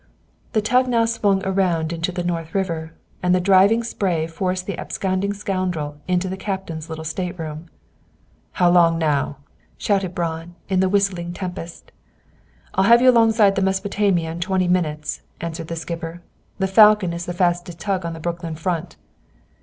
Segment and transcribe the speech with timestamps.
[0.53, 4.75] The tug now swung around into the North River, and the driving spray forced the
[4.79, 7.67] absconding scoundrel into the Captain's little stateroom.
[8.53, 9.37] "How long now?"
[9.77, 11.91] shouted Braun, in the whistling tempest.
[12.73, 16.23] "I'll have you alongside the 'Mesopotamia' in twenty minutes," answered the skipper.
[16.57, 18.95] "The 'Falcon' is the fastest tug on the Brooklyn front."